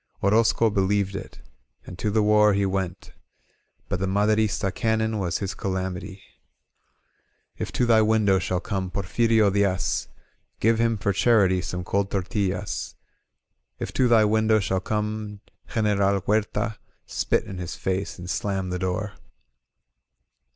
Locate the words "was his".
5.19-5.53